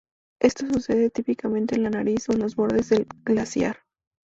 Esto 0.41 0.65
sucede 0.65 1.11
típicamente 1.11 1.75
en 1.75 1.83
la 1.83 1.91
nariz 1.91 2.27
o 2.27 2.31
en 2.33 2.39
los 2.39 2.55
bordes 2.55 2.89
del 2.89 3.05
glaciar. 3.23 3.77